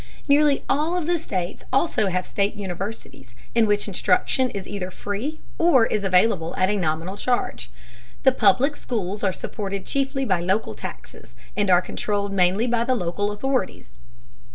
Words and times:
Nearly 0.27 0.63
all 0.67 0.97
of 0.97 1.05
the 1.05 1.19
states 1.19 1.63
also 1.71 2.07
have 2.07 2.25
state 2.25 2.55
universities 2.55 3.35
in 3.53 3.67
which 3.67 3.87
instruction 3.87 4.49
is 4.49 4.67
either 4.67 4.89
free 4.89 5.41
or 5.59 5.85
is 5.85 6.03
available 6.03 6.55
at 6.57 6.71
a 6.71 6.75
nominal 6.75 7.17
charge. 7.17 7.69
The 8.23 8.31
public 8.31 8.75
schools 8.75 9.23
are 9.23 9.31
supported 9.31 9.85
chiefly 9.85 10.25
by 10.25 10.39
local 10.41 10.73
taxes 10.73 11.35
and 11.55 11.69
are 11.69 11.83
controlled 11.83 12.33
mainly 12.33 12.65
by 12.65 12.83
the 12.83 12.95
local 12.95 13.29
authorities. 13.31 13.93